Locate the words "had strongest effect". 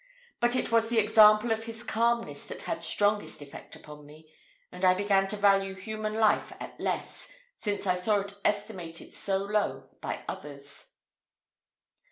2.63-3.75